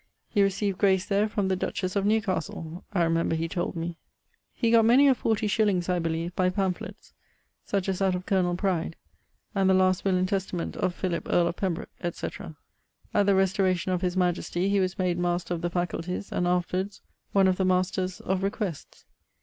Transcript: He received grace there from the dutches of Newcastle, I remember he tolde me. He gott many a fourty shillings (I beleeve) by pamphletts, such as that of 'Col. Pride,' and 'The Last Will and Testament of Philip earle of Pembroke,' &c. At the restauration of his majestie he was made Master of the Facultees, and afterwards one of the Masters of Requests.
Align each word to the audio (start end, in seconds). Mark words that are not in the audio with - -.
He 0.27 0.41
received 0.41 0.79
grace 0.79 1.05
there 1.05 1.29
from 1.29 1.47
the 1.47 1.55
dutches 1.55 1.95
of 1.95 2.07
Newcastle, 2.07 2.83
I 2.91 3.03
remember 3.03 3.35
he 3.35 3.47
tolde 3.47 3.75
me. 3.75 3.97
He 4.51 4.71
gott 4.71 4.83
many 4.85 5.07
a 5.07 5.13
fourty 5.13 5.45
shillings 5.45 5.89
(I 5.89 5.99
beleeve) 5.99 6.35
by 6.35 6.49
pamphletts, 6.49 7.13
such 7.65 7.87
as 7.87 7.99
that 7.99 8.15
of 8.15 8.25
'Col. 8.25 8.55
Pride,' 8.55 8.95
and 9.53 9.69
'The 9.69 9.75
Last 9.75 10.03
Will 10.03 10.17
and 10.17 10.27
Testament 10.27 10.75
of 10.75 10.95
Philip 10.95 11.27
earle 11.29 11.45
of 11.49 11.55
Pembroke,' 11.57 11.91
&c. 12.13 12.27
At 13.13 13.27
the 13.27 13.35
restauration 13.35 13.91
of 13.93 14.01
his 14.01 14.17
majestie 14.17 14.69
he 14.69 14.79
was 14.79 14.97
made 14.97 15.19
Master 15.19 15.53
of 15.53 15.61
the 15.61 15.69
Facultees, 15.69 16.31
and 16.31 16.47
afterwards 16.47 17.03
one 17.31 17.47
of 17.47 17.57
the 17.57 17.65
Masters 17.65 18.19
of 18.21 18.41
Requests. 18.41 19.05